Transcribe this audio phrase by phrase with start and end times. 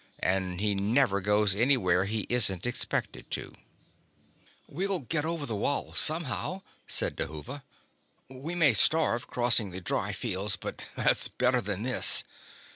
[0.23, 3.53] And he never goes anywhere he isn't expected to."
[4.67, 7.61] "We'll get over the wall somehow," said Dhuva.
[8.27, 12.23] "We may starve, crossing the dry fields, but that's better than this."